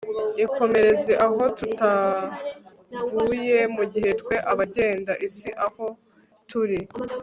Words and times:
ikomereze 0.45 1.13
aho, 1.25 1.41
tutaguye, 1.57 3.59
mugihe 3.75 4.09
twe 4.21 4.35
abagenda 4.51 5.13
isi 5.27 5.49
aho 5.65 5.85
turi 6.49 6.79